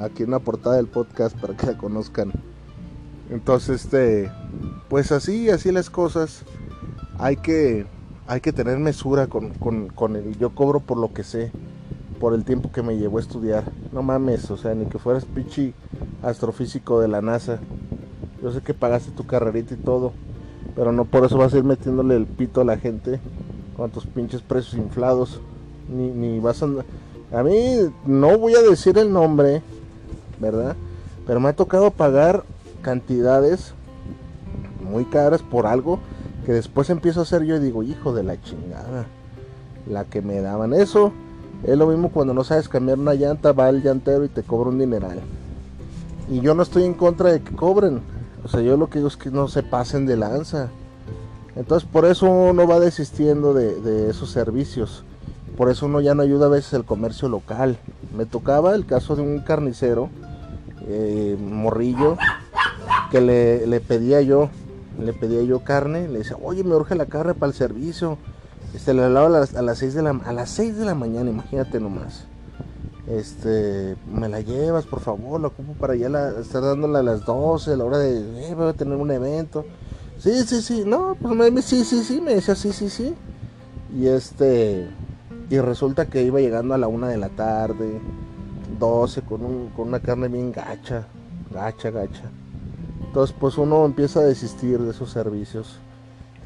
aquí 0.00 0.22
en 0.22 0.30
la 0.30 0.38
portada 0.38 0.76
del 0.76 0.86
podcast 0.86 1.36
para 1.38 1.56
que 1.56 1.66
la 1.66 1.78
conozcan. 1.78 2.32
Entonces, 3.30 3.84
este, 3.84 4.30
pues 4.88 5.12
así, 5.12 5.50
así 5.50 5.72
las 5.72 5.90
cosas. 5.90 6.42
Hay 7.18 7.36
que, 7.36 7.86
hay 8.26 8.40
que 8.40 8.52
tener 8.52 8.78
mesura 8.78 9.26
con, 9.28 9.50
con, 9.50 10.16
el 10.16 10.36
yo 10.38 10.54
cobro 10.54 10.80
por 10.80 10.98
lo 10.98 11.12
que 11.12 11.24
sé, 11.24 11.52
por 12.20 12.34
el 12.34 12.44
tiempo 12.44 12.70
que 12.72 12.82
me 12.82 12.96
llevó 12.96 13.18
a 13.18 13.22
estudiar. 13.22 13.64
No 13.92 14.02
mames, 14.02 14.50
o 14.50 14.56
sea, 14.56 14.74
ni 14.74 14.86
que 14.86 14.98
fueras 14.98 15.24
pichi 15.24 15.74
astrofísico 16.22 17.00
de 17.00 17.08
la 17.08 17.22
NASA. 17.22 17.60
Yo 18.44 18.52
sé 18.52 18.60
que 18.60 18.74
pagaste 18.74 19.10
tu 19.10 19.24
carrerita 19.24 19.72
y 19.72 19.78
todo, 19.78 20.12
pero 20.76 20.92
no 20.92 21.06
por 21.06 21.24
eso 21.24 21.38
vas 21.38 21.54
a 21.54 21.56
ir 21.56 21.64
metiéndole 21.64 22.14
el 22.14 22.26
pito 22.26 22.60
a 22.60 22.64
la 22.64 22.76
gente 22.76 23.18
con 23.74 23.90
tus 23.90 24.04
pinches 24.04 24.42
precios 24.42 24.74
inflados. 24.74 25.40
Ni, 25.88 26.10
ni 26.10 26.40
vas 26.40 26.62
a... 26.62 26.66
A 27.32 27.42
mí 27.42 27.78
no 28.04 28.36
voy 28.36 28.54
a 28.54 28.60
decir 28.60 28.98
el 28.98 29.10
nombre, 29.10 29.62
¿verdad? 30.38 30.76
Pero 31.26 31.40
me 31.40 31.48
ha 31.48 31.56
tocado 31.56 31.90
pagar 31.90 32.44
cantidades 32.82 33.72
muy 34.92 35.06
caras 35.06 35.40
por 35.40 35.66
algo 35.66 35.98
que 36.44 36.52
después 36.52 36.90
empiezo 36.90 37.20
a 37.20 37.22
hacer 37.22 37.44
yo 37.44 37.56
y 37.56 37.60
digo, 37.60 37.82
hijo 37.82 38.12
de 38.12 38.24
la 38.24 38.38
chingada, 38.42 39.06
la 39.88 40.04
que 40.04 40.20
me 40.20 40.42
daban 40.42 40.74
eso. 40.74 41.12
Es 41.62 41.78
lo 41.78 41.86
mismo 41.86 42.10
cuando 42.10 42.34
no 42.34 42.44
sabes 42.44 42.68
cambiar 42.68 42.98
una 42.98 43.14
llanta, 43.14 43.52
va 43.52 43.70
el 43.70 43.82
llantero 43.82 44.22
y 44.22 44.28
te 44.28 44.42
cobra 44.42 44.68
un 44.68 44.78
dineral. 44.78 45.20
Y 46.30 46.40
yo 46.40 46.54
no 46.54 46.62
estoy 46.62 46.84
en 46.84 46.92
contra 46.92 47.32
de 47.32 47.40
que 47.40 47.56
cobren. 47.56 48.12
O 48.44 48.48
sea, 48.48 48.60
yo 48.60 48.76
lo 48.76 48.88
que 48.88 48.98
digo 48.98 49.08
es 49.08 49.16
que 49.16 49.30
no 49.30 49.48
se 49.48 49.62
pasen 49.62 50.06
de 50.06 50.16
lanza. 50.16 50.68
Entonces 51.56 51.88
por 51.90 52.04
eso 52.04 52.26
uno 52.26 52.66
va 52.66 52.78
desistiendo 52.78 53.54
de, 53.54 54.10
esos 54.10 54.30
servicios. 54.30 55.04
Por 55.56 55.70
eso 55.70 55.86
uno 55.86 56.00
ya 56.00 56.14
no 56.14 56.22
ayuda 56.22 56.46
a 56.46 56.50
veces 56.50 56.72
el 56.74 56.84
comercio 56.84 57.28
local. 57.28 57.78
Me 58.16 58.26
tocaba 58.26 58.74
el 58.74 58.86
caso 58.86 59.16
de 59.16 59.22
un 59.22 59.40
carnicero 59.40 60.10
eh, 60.86 61.38
morrillo 61.40 62.18
que 63.10 63.20
le, 63.20 63.80
pedía 63.80 64.20
yo, 64.20 64.50
le 65.00 65.12
pedía 65.12 65.42
yo 65.42 65.60
carne, 65.60 66.08
le 66.08 66.18
decía, 66.18 66.36
oye, 66.42 66.64
me 66.64 66.74
urge 66.74 66.96
la 66.96 67.06
carne 67.06 67.34
para 67.34 67.50
el 67.50 67.56
servicio. 67.56 68.18
Este, 68.74 68.92
le 68.92 69.04
hablaba 69.04 69.26
a 69.26 69.30
las, 69.30 69.54
a 69.54 69.62
las 69.62 69.78
6 69.78 69.94
de 69.94 70.02
la, 70.02 70.10
a 70.10 70.32
las 70.32 70.50
6 70.50 70.76
de 70.76 70.84
la 70.84 70.96
mañana, 70.96 71.30
imagínate 71.30 71.78
nomás. 71.78 72.26
Este, 73.06 73.96
me 74.10 74.28
la 74.28 74.40
llevas, 74.40 74.86
por 74.86 75.00
favor, 75.00 75.40
la 75.40 75.48
ocupo 75.48 75.74
para 75.74 75.94
ya 75.94 76.08
la, 76.08 76.30
estar 76.40 76.62
dándola 76.62 77.00
a 77.00 77.02
las 77.02 77.24
12, 77.26 77.72
a 77.72 77.76
la 77.76 77.84
hora 77.84 77.98
de, 77.98 78.50
eh, 78.50 78.74
tener 78.76 78.96
un 78.96 79.10
evento. 79.10 79.64
Sí, 80.18 80.42
sí, 80.44 80.62
sí, 80.62 80.84
no, 80.86 81.16
pues 81.20 81.52
me, 81.52 81.62
sí, 81.62 81.84
sí, 81.84 82.02
sí, 82.02 82.20
me 82.20 82.34
decía 82.34 82.54
sí, 82.54 82.72
sí, 82.72 82.88
sí. 82.88 83.14
Y 83.94 84.06
este, 84.06 84.88
y 85.50 85.58
resulta 85.58 86.06
que 86.06 86.22
iba 86.22 86.40
llegando 86.40 86.72
a 86.74 86.78
la 86.78 86.88
una 86.88 87.08
de 87.08 87.18
la 87.18 87.28
tarde, 87.28 88.00
12 88.78 89.22
con, 89.22 89.44
un, 89.44 89.68
con 89.70 89.88
una 89.88 90.00
carne 90.00 90.28
bien 90.28 90.50
gacha, 90.50 91.06
gacha, 91.52 91.90
gacha. 91.90 92.30
Entonces 93.06 93.36
pues 93.38 93.58
uno 93.58 93.84
empieza 93.84 94.20
a 94.20 94.24
desistir 94.24 94.80
de 94.80 94.90
esos 94.90 95.10
servicios 95.10 95.78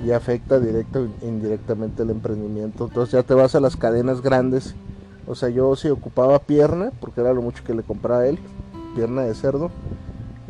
y 0.04 0.10
afecta 0.10 0.60
directo 0.60 1.08
e 1.22 1.26
indirectamente 1.26 2.02
el 2.02 2.10
emprendimiento. 2.10 2.86
Entonces 2.86 3.12
ya 3.12 3.22
te 3.22 3.34
vas 3.34 3.54
a 3.54 3.60
las 3.60 3.76
cadenas 3.76 4.20
grandes. 4.20 4.74
O 5.28 5.34
sea, 5.34 5.50
yo 5.50 5.76
si 5.76 5.88
ocupaba 5.88 6.38
pierna, 6.38 6.90
porque 7.00 7.20
era 7.20 7.34
lo 7.34 7.42
mucho 7.42 7.62
que 7.62 7.74
le 7.74 7.82
compraba 7.82 8.20
a 8.20 8.26
él, 8.26 8.38
pierna 8.94 9.22
de 9.22 9.34
cerdo. 9.34 9.70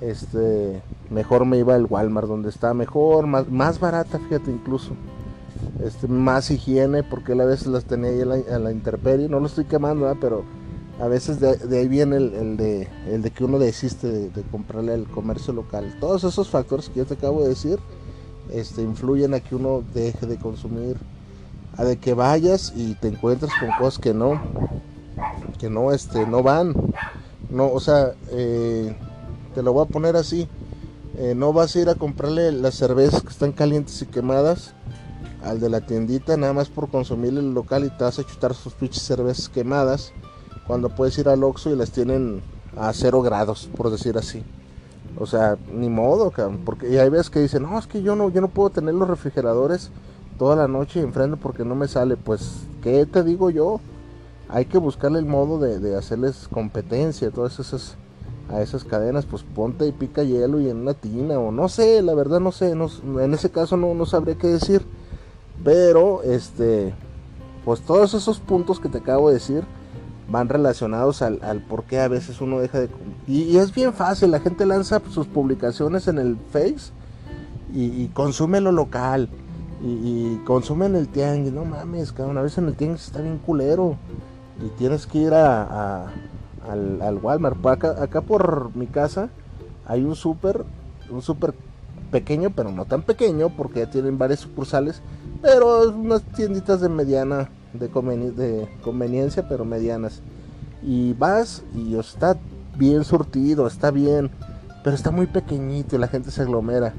Este, 0.01 0.81
mejor 1.11 1.45
me 1.45 1.59
iba 1.59 1.75
al 1.75 1.87
Walmart 1.87 2.29
donde 2.29 2.49
está 2.49 2.73
mejor, 2.75 3.27
más, 3.27 3.51
más 3.51 3.81
barata, 3.81 4.21
fíjate 4.21 4.53
incluso. 4.53 4.93
Este, 5.85 6.07
más 6.07 6.51
higiene, 6.53 7.03
porque 7.03 7.33
él 7.33 7.41
a 7.41 7.45
veces 7.45 7.67
las 7.67 7.85
tenía 7.85 8.11
ahí 8.11 8.21
a 8.21 8.59
la, 8.59 8.71
intemperie. 8.71 9.29
No 9.29 9.41
lo 9.41 9.47
estoy 9.47 9.65
quemando, 9.65 10.17
pero 10.21 10.45
a 11.01 11.09
veces 11.09 11.41
de, 11.41 11.79
ahí 11.79 11.89
viene 11.89 12.17
el, 12.17 12.57
de, 12.57 12.89
el 13.09 13.23
de 13.23 13.31
que 13.33 13.45
uno 13.45 13.59
desiste 13.59 14.31
de, 14.31 14.43
comprarle 14.51 14.93
al 14.93 15.09
comercio 15.09 15.53
local. 15.53 15.97
Todos 16.01 16.23
esos 16.23 16.49
factores 16.49 16.89
que 16.89 17.01
yo 17.01 17.05
te 17.05 17.15
acabo 17.15 17.43
de 17.43 17.49
decir 17.49 17.81
este, 18.53 18.83
influyen 18.83 19.35
a 19.35 19.41
que 19.41 19.57
uno 19.57 19.83
deje 19.93 20.27
de 20.27 20.39
consumir, 20.39 20.97
de 21.85 21.99
que 21.99 22.15
vayas 22.15 22.73
y 22.77 22.95
te 22.95 23.09
encuentres 23.09 23.53
con 23.59 23.71
cosas 23.79 24.01
que 24.01 24.15
no, 24.15 24.41
que 25.59 25.71
no, 25.71 25.93
este, 25.93 26.27
no 26.27 26.43
van. 26.43 26.75
No, 27.51 27.71
o 27.73 27.81
sea, 27.81 28.13
eh, 28.31 28.95
te 29.55 29.63
lo 29.63 29.73
voy 29.73 29.85
a 29.85 29.89
poner 29.89 30.17
así. 30.17 30.49
Eh, 31.17 31.35
no 31.35 31.53
vas 31.53 31.75
a 31.75 31.81
ir 31.81 31.89
a 31.89 31.95
comprarle 31.95 32.53
las 32.53 32.75
cervezas 32.75 33.23
que 33.23 33.31
están 33.31 33.53
calientes 33.53 34.01
y 34.03 34.07
quemadas 34.07 34.75
al 35.43 35.61
de 35.61 35.69
la 35.69 35.81
tiendita 35.81 36.37
nada 36.37 36.53
más 36.53 36.69
por 36.69 36.89
consumir 36.89 37.31
el 37.31 37.55
local 37.55 37.85
y 37.85 37.91
te 37.91 38.05
vas 38.05 38.19
a 38.19 38.25
chutar 38.25 38.55
sus 38.55 38.75
pinches 38.75 39.03
cervezas 39.03 39.49
quemadas 39.49 40.13
cuando 40.67 40.91
puedes 40.91 41.17
ir 41.19 41.29
al 41.29 41.43
Oxxo 41.45 41.71
y 41.71 41.77
las 41.77 41.91
tienen 41.91 42.43
a 42.77 42.93
cero 42.93 43.23
grados, 43.23 43.69
por 43.77 43.91
decir 43.91 44.19
así. 44.19 44.45
O 45.19 45.27
sea, 45.27 45.57
ni 45.73 45.89
modo, 45.89 46.33
porque 46.65 46.91
y 46.91 46.99
hay 46.99 47.09
veces 47.09 47.31
que 47.31 47.41
dicen, 47.41 47.63
no, 47.63 47.79
es 47.79 47.87
que 47.87 48.03
yo 48.03 48.15
no, 48.15 48.29
yo 48.29 48.41
no 48.41 48.49
puedo 48.49 48.71
tener 48.71 48.95
los 48.95 49.09
refrigeradores 49.09 49.91
toda 50.39 50.57
la 50.57 50.69
noche 50.69 51.01
enfrente 51.01 51.37
porque 51.37 51.65
no 51.65 51.75
me 51.75 51.89
sale. 51.89 52.17
Pues, 52.17 52.63
¿qué 52.83 53.05
te 53.07 53.23
digo 53.23 53.51
yo? 53.51 53.81
Hay 54.49 54.65
que 54.65 54.79
buscarle 54.79 55.19
el 55.19 55.27
modo 55.27 55.59
de, 55.59 55.97
hacerles 55.97 56.49
competencia, 56.49 57.31
todas 57.31 57.59
esas, 57.59 57.97
a 58.51 58.63
esas 58.63 58.85
cadenas, 58.85 59.27
pues 59.27 59.43
ponte 59.43 59.87
y 59.87 59.93
pica 59.93 60.23
hielo 60.23 60.59
y 60.61 60.71
en 60.71 60.79
una 60.79 60.95
tina, 60.95 61.39
o 61.39 61.53
no 61.53 61.69
sé, 61.69 62.01
la 62.01 62.15
verdad 62.15 62.41
no 62.41 62.51
sé, 62.51 62.71
en 62.71 63.35
ese 63.35 63.51
caso 63.51 63.77
no, 63.77 63.93
no 63.95 64.07
sabría 64.07 64.37
qué 64.37 64.47
decir. 64.47 64.87
Pero, 65.65 66.23
este, 66.23 66.95
pues 67.65 67.81
todos 67.81 68.15
esos 68.15 68.41
puntos 68.41 68.81
que 68.81 68.89
te 68.89 68.99
acabo 68.99 69.29
de 69.29 69.35
decir, 69.35 69.65
van 70.31 70.49
relacionados 70.49 71.23
al, 71.23 71.65
por 71.69 71.85
qué 71.85 72.01
a 72.01 72.09
veces 72.09 72.41
uno 72.41 72.61
deja 72.61 72.81
de... 72.81 72.89
Y, 73.27 73.57
es 73.57 73.75
bien 73.75 73.93
fácil, 73.93 74.31
la 74.31 74.41
gente 74.41 74.67
lanza 74.67 75.01
sus 75.11 75.27
publicaciones 75.27 76.07
en 76.09 76.19
el 76.19 76.37
Face 76.53 76.93
y, 77.75 78.07
consume 78.09 78.61
lo 78.61 78.73
local 78.73 79.29
y, 79.81 80.37
consume 80.45 80.87
en 80.87 80.97
el 80.97 81.09
tianguis, 81.09 81.53
no 81.53 81.65
mames, 81.65 82.13
cada 82.13 82.29
una 82.29 82.43
vez 82.43 82.59
en 82.59 82.67
el 82.67 82.75
tianguis 82.75 83.07
está 83.07 83.21
bien 83.21 83.39
culero 83.39 83.97
y 84.65 84.69
tienes 84.77 85.07
que 85.07 85.19
ir 85.19 85.35
a, 85.35 86.11
al, 86.69 87.19
Walmart. 87.23 87.65
Acá, 87.67 88.03
acá 88.03 88.21
por 88.21 88.75
mi 88.75 88.87
casa 88.87 89.31
hay 89.87 90.05
un 90.05 90.17
súper, 90.17 90.65
un 91.11 91.23
súper 91.23 91.55
pequeño, 92.11 92.51
pero 92.51 92.71
no 92.73 92.85
tan 92.85 93.03
pequeño 93.03 93.51
porque 93.51 93.81
ya 93.81 93.91
tienen 93.91 94.19
varias 94.19 94.41
sucursales, 94.41 95.01
pero 95.43 95.91
unas 95.91 96.23
tienditas 96.23 96.81
de 96.81 96.89
mediana 96.89 97.51
de, 97.73 97.89
de 97.89 98.69
conveniencia, 98.83 99.49
pero 99.49 99.65
medianas. 99.65 100.23
Y 100.83 101.13
vas 101.15 101.63
y 101.75 101.97
está 101.97 102.37
bien 102.77 103.05
surtido, 103.05 103.67
está 103.67 103.91
bien, 103.91 104.31
pero 104.83 104.95
está 104.95 105.11
muy 105.11 105.27
pequeñito 105.27 105.97
y 105.97 105.99
la 105.99 106.09
gente 106.09 106.31
se 106.31 106.43
aglomera. 106.43 106.95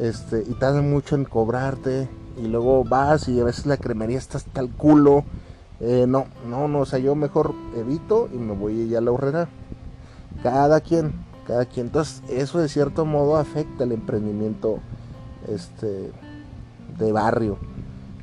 Este, 0.00 0.42
y 0.48 0.54
tarda 0.54 0.80
mucho 0.80 1.14
en 1.14 1.24
cobrarte. 1.24 2.08
Y 2.38 2.48
luego 2.48 2.84
vas 2.84 3.28
y 3.28 3.38
a 3.38 3.44
veces 3.44 3.66
la 3.66 3.76
cremería 3.76 4.18
está 4.18 4.38
hasta 4.38 4.60
el 4.60 4.70
culo. 4.70 5.24
Eh, 5.78 6.06
no, 6.08 6.26
no, 6.48 6.68
no, 6.68 6.80
o 6.80 6.86
sea, 6.86 6.98
yo 6.98 7.14
mejor 7.14 7.54
evito 7.76 8.28
y 8.32 8.38
me 8.38 8.54
voy 8.54 8.88
ya 8.88 8.98
a 8.98 9.02
la 9.02 9.12
horrera. 9.12 9.48
Cada 10.42 10.80
quien, 10.80 11.12
cada 11.46 11.66
quien. 11.66 11.86
Entonces, 11.86 12.22
eso 12.30 12.58
de 12.58 12.68
cierto 12.68 13.04
modo 13.04 13.36
afecta 13.36 13.84
el 13.84 13.92
emprendimiento 13.92 14.78
este, 15.48 16.10
de 16.98 17.12
barrio. 17.12 17.58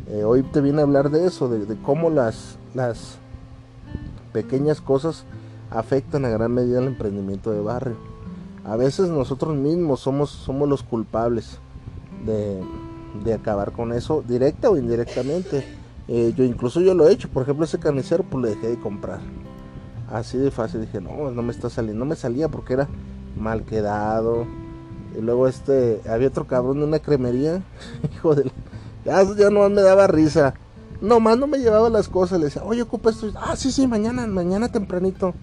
Eh, 0.07 0.23
hoy 0.23 0.41
te 0.41 0.61
vine 0.61 0.79
a 0.79 0.83
hablar 0.83 1.11
de 1.11 1.27
eso, 1.27 1.47
de, 1.47 1.75
cómo 1.81 2.09
las, 2.09 2.57
las 2.73 3.17
pequeñas 4.31 4.81
cosas 4.81 5.25
afectan 5.69 6.25
a 6.25 6.29
gran 6.29 6.53
medida 6.53 6.79
el 6.79 6.87
emprendimiento 6.87 7.51
de 7.51 7.61
barrio. 7.61 7.97
A 8.63 8.77
veces 8.77 9.09
nosotros 9.09 9.55
mismos 9.55 9.99
somos, 9.99 10.29
somos 10.29 10.67
los 10.67 10.81
culpables 10.81 11.59
de, 12.25 12.61
de 13.23 13.33
acabar 13.33 13.71
con 13.71 13.93
eso, 13.93 14.23
directa 14.27 14.69
o 14.69 14.77
indirectamente. 14.77 15.63
Eh, 16.07 16.33
yo 16.35 16.43
incluso 16.43 16.79
yo 16.79 16.93
lo 16.93 17.07
he 17.07 17.11
hecho, 17.11 17.27
por 17.29 17.43
ejemplo 17.43 17.65
ese 17.65 17.79
carnicero 17.79 18.23
pues 18.23 18.43
le 18.43 18.49
dejé 18.51 18.67
de 18.69 18.79
comprar. 18.79 19.19
Así 20.11 20.37
de 20.37 20.51
fácil 20.51 20.81
dije, 20.81 21.01
no, 21.01 21.31
no 21.31 21.41
me 21.41 21.51
está 21.51 21.69
saliendo, 21.69 21.99
no 21.99 22.09
me 22.09 22.15
salía 22.15 22.47
porque 22.47 22.73
era 22.73 22.87
mal 23.35 23.63
quedado. 23.63 24.45
Y 25.17 25.21
luego 25.21 25.47
este, 25.47 26.01
había 26.09 26.27
otro 26.27 26.47
cabrón 26.47 26.79
de 26.79 26.85
una 26.85 26.99
cremería, 26.99 27.61
hijo 28.13 28.35
de... 28.35 28.51
Ya, 29.03 29.23
ya 29.35 29.49
no 29.49 29.69
me 29.69 29.81
daba 29.81 30.07
risa. 30.07 30.53
Nomás 31.01 31.37
no 31.37 31.47
me 31.47 31.59
llevaba 31.59 31.89
las 31.89 32.07
cosas, 32.07 32.39
le 32.39 32.45
decía, 32.45 32.63
oye, 32.63 32.81
ocupa 32.81 33.09
esto. 33.09 33.31
Ah, 33.35 33.55
sí, 33.55 33.71
sí, 33.71 33.87
mañana, 33.87 34.27
mañana 34.27 34.69
tempranito. 34.69 35.33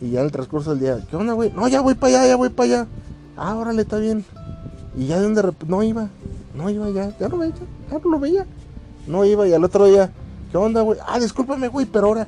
Y 0.00 0.10
ya 0.10 0.20
en 0.20 0.26
el 0.26 0.32
transcurso 0.32 0.70
del 0.70 0.80
día, 0.80 1.06
¿qué 1.08 1.16
onda, 1.16 1.32
güey? 1.32 1.52
No, 1.52 1.66
ya 1.68 1.80
voy 1.80 1.94
para 1.94 2.18
allá, 2.18 2.28
ya 2.28 2.36
voy 2.36 2.50
para 2.50 2.66
allá. 2.66 2.86
Ah, 3.36 3.56
órale, 3.56 3.82
está 3.82 3.98
bien. 3.98 4.24
Y 4.96 5.06
ya 5.06 5.18
de 5.18 5.24
donde 5.24 5.52
no 5.66 5.82
iba, 5.82 6.08
no 6.54 6.70
iba 6.70 6.88
ya, 6.90 7.16
ya 7.18 7.28
no 7.28 7.38
veía, 7.38 7.54
ya 7.90 7.98
no 7.98 8.10
lo 8.10 8.18
veía. 8.18 8.46
No 9.06 9.24
iba 9.24 9.46
y 9.46 9.52
al 9.52 9.62
otro 9.62 9.84
día, 9.86 10.10
¿qué 10.50 10.56
onda, 10.56 10.80
güey? 10.80 10.98
Ah, 11.06 11.20
discúlpame, 11.20 11.68
güey, 11.68 11.86
pero 11.86 12.08
ahora. 12.08 12.26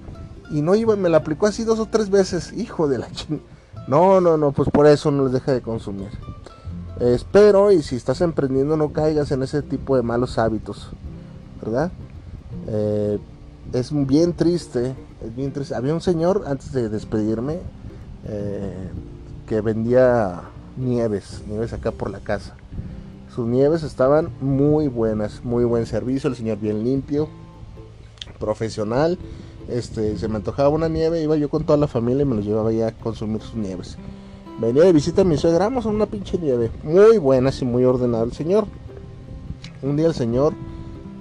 Y 0.50 0.62
no 0.62 0.74
iba, 0.74 0.96
me 0.96 1.08
la 1.08 1.18
aplicó 1.18 1.46
así 1.46 1.64
dos 1.64 1.78
o 1.78 1.86
tres 1.86 2.10
veces. 2.10 2.52
Hijo 2.52 2.88
de 2.88 2.98
la 2.98 3.10
chingada. 3.10 3.46
No, 3.88 4.20
no, 4.20 4.36
no, 4.36 4.52
pues 4.52 4.68
por 4.68 4.86
eso 4.86 5.10
no 5.10 5.24
les 5.24 5.32
deja 5.32 5.52
de 5.52 5.62
consumir. 5.62 6.10
espero 7.00 7.72
y 7.72 7.82
si 7.82 7.96
estás 7.96 8.20
emprendiendo 8.20 8.76
no 8.76 8.92
caigas 8.92 9.30
en 9.32 9.42
ese 9.42 9.62
tipo 9.62 9.96
de 9.96 10.02
malos 10.02 10.38
hábitos, 10.38 10.90
¿verdad? 11.62 11.90
Eh, 12.66 13.18
es 13.72 13.90
bien 14.06 14.34
triste, 14.34 14.94
es 15.24 15.34
bien 15.34 15.52
triste. 15.52 15.74
Había 15.74 15.94
un 15.94 16.02
señor, 16.02 16.44
antes 16.46 16.70
de 16.72 16.90
despedirme, 16.90 17.60
eh, 18.26 18.90
que 19.46 19.62
vendía 19.62 20.42
nieves, 20.76 21.42
nieves 21.48 21.72
acá 21.72 21.90
por 21.90 22.10
la 22.10 22.20
casa. 22.20 22.57
Sus 23.34 23.46
nieves 23.46 23.82
estaban 23.82 24.30
muy 24.40 24.88
buenas, 24.88 25.44
muy 25.44 25.64
buen 25.64 25.86
servicio, 25.86 26.28
el 26.30 26.36
señor 26.36 26.58
bien 26.58 26.84
limpio, 26.84 27.28
profesional 28.38 29.18
este, 29.68 30.16
se 30.16 30.28
me 30.28 30.36
antojaba 30.36 30.70
una 30.70 30.88
nieve, 30.88 31.22
iba 31.22 31.36
yo 31.36 31.50
con 31.50 31.64
toda 31.64 31.78
la 31.78 31.86
familia 31.86 32.22
y 32.22 32.24
me 32.24 32.36
los 32.36 32.44
llevaba 32.44 32.72
ya 32.72 32.88
a 32.88 32.92
consumir 32.92 33.42
sus 33.42 33.54
nieves. 33.54 33.96
Venía 34.58 34.82
de 34.82 34.92
visita 34.92 35.22
a 35.22 35.24
mi 35.24 35.36
suegra, 35.36 35.66
a 35.66 35.68
una 35.68 36.06
pinche 36.06 36.38
nieve. 36.38 36.70
Muy 36.82 37.18
buena 37.18 37.52
y 37.60 37.64
muy 37.64 37.84
ordenada 37.84 38.24
el 38.24 38.32
señor. 38.32 38.66
Un 39.82 39.96
día 39.96 40.06
el 40.06 40.14
señor 40.14 40.54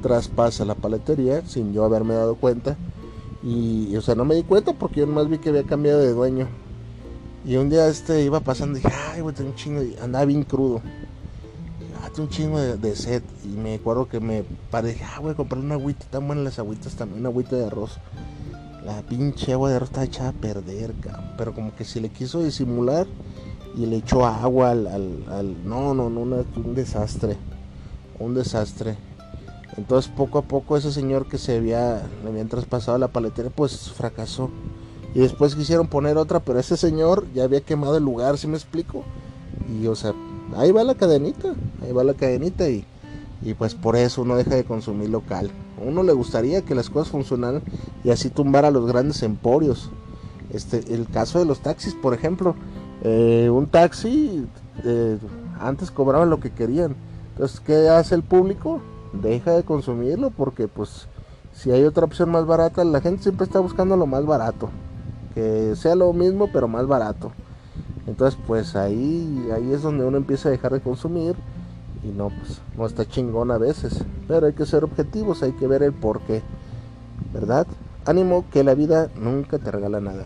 traspasa 0.02 0.66
la 0.66 0.76
paletería 0.76 1.46
sin 1.46 1.74
yo 1.74 1.84
haberme 1.84 2.14
dado 2.14 2.36
cuenta. 2.36 2.78
Y, 3.44 3.96
o 3.96 4.02
sea, 4.02 4.16
no 4.16 4.26
me 4.26 4.34
di 4.34 4.44
cuenta 4.44 4.74
porque 4.74 5.02
yo 5.02 5.06
nomás 5.06 5.30
vi 5.30 5.38
que 5.38 5.50
había 5.50 5.64
cambiado 5.64 6.00
de 6.00 6.14
dueño. 6.14 6.48
Y 7.46 7.58
un 7.58 7.70
día 7.70 7.88
este 7.88 8.24
iba 8.24 8.40
pasando 8.40 8.80
y 8.80 8.82
dije, 8.82 8.96
ay, 9.14 9.22
güey, 9.22 9.36
tengo 9.36 9.52
un 9.52 9.56
chingo. 9.56 9.84
Y 9.84 9.96
andaba 10.02 10.26
bien 10.26 10.44
crudo. 10.44 10.82
Un 12.18 12.30
chingo 12.30 12.60
de, 12.60 12.78
de, 12.78 12.96
sed. 12.96 13.22
Y 13.44 13.50
me 13.50 13.76
acuerdo 13.76 14.08
que 14.08 14.20
me 14.20 14.44
paré, 14.72 14.90
dije, 14.90 15.04
ah, 15.04 15.22
a 15.30 15.34
comprar 15.36 15.62
una 15.62 15.76
agüita. 15.76 16.06
Tan 16.10 16.26
buenas 16.26 16.46
las 16.46 16.60
agüitas 16.60 16.96
también, 16.96 17.20
una 17.20 17.30
agüita 17.30 17.56
de 17.56 17.66
arroz. 17.66 17.98
La 18.86 19.02
pinche 19.04 19.54
agua 19.54 19.70
de 19.70 19.76
arroz 19.76 19.90
está 19.90 20.04
echada 20.04 20.30
a 20.30 20.34
perder, 20.34 20.94
Pero 21.38 21.54
como 21.54 21.76
que 21.76 21.86
se 21.86 22.02
le 22.02 22.10
quiso 22.10 22.42
disimular 22.42 23.06
y 23.76 23.86
le 23.86 23.98
echó 23.98 24.26
agua 24.26 24.72
al. 24.72 25.58
no, 25.66 25.94
no, 25.94 26.10
no, 26.10 26.46
un 26.56 26.76
desastre. 26.76 27.38
Un 28.20 28.34
desastre. 28.34 28.98
Entonces 29.78 30.12
poco 30.12 30.40
a 30.40 30.42
poco 30.42 30.76
ese 30.76 30.92
señor 30.92 31.28
que 31.28 31.38
se 31.38 31.58
había, 31.58 32.02
le 32.24 32.30
habían 32.30 32.48
traspasado 32.48 32.98
la 32.98 33.10
paletera, 33.10 33.52
pues 33.52 33.92
fracasó. 33.92 34.50
Y 35.14 35.20
después 35.20 35.56
quisieron 35.56 35.88
poner 35.88 36.18
otra, 36.18 36.40
pero 36.40 36.60
ese 36.60 36.78
señor 36.78 37.28
ya 37.34 37.44
había 37.44 37.62
quemado 37.62 37.98
el 37.98 38.04
lugar, 38.04 38.38
¿sí 38.38 38.48
me 38.48 38.58
explico? 38.58 39.04
Y 39.70 39.88
o 39.88 39.96
sea, 39.96 40.14
ahí 40.56 40.72
va 40.72 40.84
la 40.84 40.96
cadenita, 40.96 41.54
ahí 41.84 41.92
va 41.92 42.04
la 42.04 42.14
cadenita 42.14 42.70
y 42.70 42.86
y 43.42 43.54
pues 43.54 43.76
por 43.76 43.96
eso 43.96 44.24
uno 44.24 44.36
deja 44.36 44.56
de 44.56 44.64
consumir 44.64 45.10
local. 45.10 45.52
A 45.80 45.88
uno 45.88 46.04
le 46.04 46.14
gustaría 46.14 46.64
que 46.64 46.76
las 46.76 46.90
cosas 46.90 47.10
funcionaran 47.10 47.62
y 48.04 48.10
así 48.10 48.30
tumbar 48.30 48.66
a 48.66 48.72
los 48.72 48.86
grandes 48.88 49.22
emporios. 49.24 49.90
Este, 50.52 50.94
el 50.94 51.08
caso 51.08 51.40
de 51.40 51.46
los 51.46 51.60
taxis, 51.60 51.94
por 51.94 52.14
ejemplo, 52.14 52.56
eh, 53.04 53.50
un 53.52 53.68
taxi 53.68 54.48
eh, 54.84 55.18
antes 55.60 55.92
cobraba 55.92 56.26
lo 56.26 56.40
que 56.40 56.52
querían. 56.52 56.96
Entonces, 57.34 57.60
¿qué 57.60 57.90
hace 57.90 58.16
el 58.16 58.24
público? 58.24 58.82
Deja 59.14 59.52
de 59.52 59.64
consumirlo 59.64 60.32
porque 60.32 60.68
pues 60.68 61.08
si 61.54 61.72
hay 61.72 61.84
otra 61.84 62.06
opción 62.06 62.32
más 62.32 62.46
barata, 62.46 62.84
la 62.84 63.02
gente 63.02 63.24
siempre 63.24 63.46
está 63.46 63.60
buscando 63.60 63.96
lo 63.96 64.08
más 64.08 64.26
barato. 64.26 64.70
Que 65.36 65.76
sea 65.76 65.96
lo 65.96 66.12
mismo 66.14 66.50
pero 66.52 66.68
más 66.68 66.88
barato. 66.88 67.32
Entonces, 68.08 68.40
pues 68.48 68.76
ahí, 68.76 69.50
ahí 69.54 69.74
es 69.74 69.82
donde 69.82 70.06
uno 70.06 70.18
empieza 70.18 70.50
a 70.50 70.52
dejar 70.52 70.72
de 70.72 70.80
consumir 70.80 71.36
y 72.04 72.08
no, 72.08 72.30
pues 72.30 72.62
no 72.78 72.86
está 72.86 73.06
chingón 73.06 73.52
a 73.52 73.58
veces. 73.58 74.04
Pero 74.28 74.48
hay 74.48 74.54
que 74.54 74.66
ser 74.66 74.84
objetivos, 74.84 75.44
hay 75.44 75.52
que 75.52 75.68
ver 75.68 75.84
el 75.84 75.94
por 75.94 76.22
qué. 76.22 76.42
¿Verdad? 77.34 77.68
Ánimo 78.06 78.46
que 78.52 78.64
la 78.64 78.74
vida 78.74 79.10
nunca 79.20 79.60
te 79.60 79.70
regala 79.72 80.00
nada. 80.00 80.24